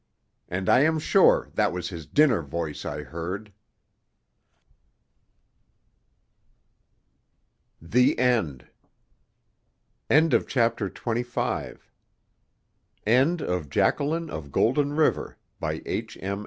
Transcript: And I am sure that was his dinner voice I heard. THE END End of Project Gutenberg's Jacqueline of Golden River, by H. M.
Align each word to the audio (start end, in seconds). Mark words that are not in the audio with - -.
And 0.49 0.67
I 0.67 0.79
am 0.79 0.97
sure 0.97 1.49
that 1.53 1.71
was 1.71 1.89
his 1.89 2.07
dinner 2.07 2.41
voice 2.41 2.85
I 2.85 3.03
heard. 3.03 3.53
THE 7.79 8.17
END 8.17 8.65
End 10.09 10.33
of 10.33 10.47
Project 10.47 10.99
Gutenberg's 11.05 11.85
Jacqueline 13.67 14.31
of 14.31 14.51
Golden 14.51 14.93
River, 14.95 15.37
by 15.59 15.83
H. 15.85 16.17
M. 16.19 16.39